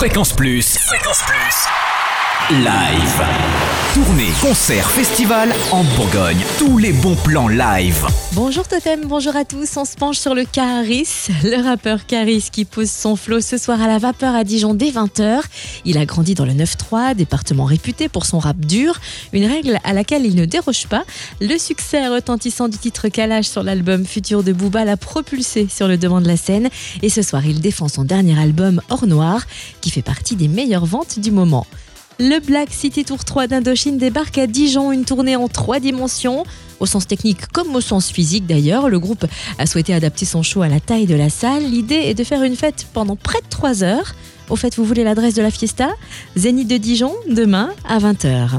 [0.00, 0.78] Fréquence Plus.
[0.78, 1.89] Fréquence Plus.
[2.48, 3.22] Live.
[3.94, 6.38] Tournée, concert, festival en Bourgogne.
[6.58, 8.04] Tous les bons plans live.
[8.32, 9.76] Bonjour Totem, bonjour à tous.
[9.76, 11.06] On se penche sur le Caris,
[11.44, 14.90] le rappeur Caris qui pose son flow ce soir à la vapeur à Dijon dès
[14.90, 15.42] 20h.
[15.84, 18.98] Il a grandi dans le 9-3, département réputé pour son rap dur,
[19.32, 21.04] une règle à laquelle il ne déroge pas.
[21.40, 25.98] Le succès retentissant du titre Kalash sur l'album Futur de Booba l'a propulsé sur le
[25.98, 26.68] devant de la scène.
[27.02, 29.42] Et ce soir, il défend son dernier album Hors Noir,
[29.80, 31.66] qui fait partie des meilleures ventes du moment.
[32.22, 36.44] Le Black City Tour 3 d'Indochine débarque à Dijon, une tournée en trois dimensions.
[36.78, 39.24] Au sens technique comme au sens physique d'ailleurs, le groupe
[39.58, 41.64] a souhaité adapter son show à la taille de la salle.
[41.64, 44.14] L'idée est de faire une fête pendant près de 3 heures.
[44.50, 45.88] Au fait, vous voulez l'adresse de la fiesta?
[46.36, 48.58] Zénith de Dijon, demain à 20h.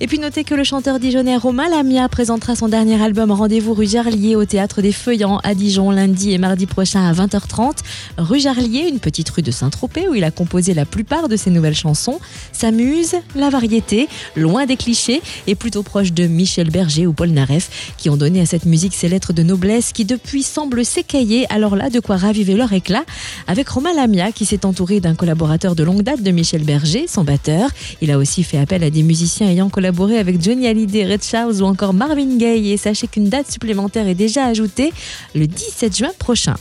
[0.00, 3.88] Et puis notez que le chanteur dijonnais Romain Lamia présentera son dernier album Rendez-vous rue
[3.88, 7.78] Jarlier au théâtre des Feuillants à Dijon lundi et mardi prochain à 20h30.
[8.16, 11.50] Rue Jarlier, une petite rue de Saint-Tropez où il a composé la plupart de ses
[11.50, 12.20] nouvelles chansons,
[12.52, 17.92] s'amuse, la variété, loin des clichés et plutôt proche de Michel Berger ou Paul Naref
[17.96, 21.52] qui ont donné à cette musique ses lettres de noblesse qui depuis semblent s'écailler.
[21.52, 23.02] Alors là, de quoi raviver leur éclat
[23.48, 27.24] avec Romain Lamia qui s'est entouré d'un collaborateur de longue date de Michel Berger, son
[27.24, 27.68] batteur.
[28.00, 29.87] Il a aussi fait appel à des musiciens ayant collaboré
[30.18, 32.72] avec Johnny Hallyday, Red Charles ou encore Marvin Gaye.
[32.72, 34.92] Et sachez qu'une date supplémentaire est déjà ajoutée
[35.34, 36.56] le 17 juin prochain.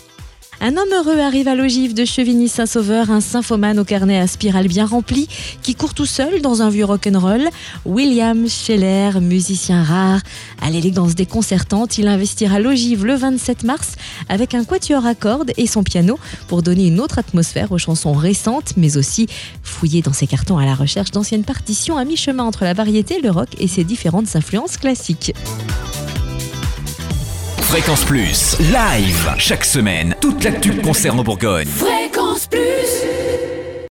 [0.60, 4.88] Un homme heureux arrive à l'ogive de Chevigny-Saint-Sauveur, un symphomane au carnet à spirale bien
[4.88, 5.28] rempli,
[5.62, 7.48] qui court tout seul dans un vieux rock'n'roll.
[7.86, 10.22] William Scheller, musicien rare,
[10.60, 13.94] à l'élégance déconcertante, il investira l'ogive le 27 mars
[14.30, 18.14] avec un quatuor à cordes et son piano pour donner une autre atmosphère aux chansons
[18.14, 19.28] récentes, mais aussi
[19.62, 23.30] fouiller dans ses cartons à la recherche d'anciennes partitions à mi-chemin entre la variété, le
[23.30, 25.34] rock et ses différentes influences classiques.
[27.68, 31.68] Fréquence Plus, live, chaque semaine, toute l'actu concerne Bourgogne.
[31.68, 32.67] Fréquence Plus